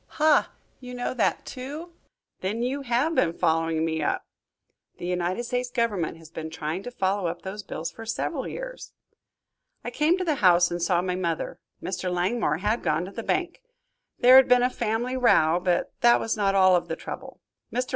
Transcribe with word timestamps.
"Ha! 0.17 0.49
You 0.79 0.95
know 0.95 1.13
that, 1.13 1.45
too! 1.45 1.93
Then 2.39 2.63
you 2.63 2.81
have 2.81 3.13
been 3.13 3.33
following 3.37 3.85
me 3.85 4.01
up?" 4.01 4.25
"The 4.97 5.05
United 5.05 5.43
States 5.43 5.69
Government 5.69 6.17
has 6.17 6.31
been 6.31 6.49
trying 6.49 6.81
to 6.81 6.89
follow 6.89 7.27
up 7.27 7.43
those 7.43 7.61
bills 7.61 7.91
for 7.91 8.03
several 8.03 8.47
years." 8.47 8.93
"I 9.83 9.91
came 9.91 10.17
to 10.17 10.23
the 10.25 10.37
house 10.41 10.71
and 10.71 10.81
saw 10.81 11.03
my 11.03 11.13
mother. 11.13 11.59
Mr. 11.83 12.11
Langmore 12.11 12.57
had 12.57 12.81
gone 12.81 13.05
to 13.05 13.11
the 13.11 13.21
bank. 13.21 13.61
There 14.17 14.37
had 14.37 14.47
been 14.47 14.63
a 14.63 14.71
family 14.71 15.15
row, 15.17 15.59
but 15.59 15.91
that 16.01 16.19
was 16.19 16.35
not 16.35 16.55
all 16.55 16.75
of 16.75 16.87
the 16.87 16.95
trouble. 16.95 17.39
Mr. 17.71 17.89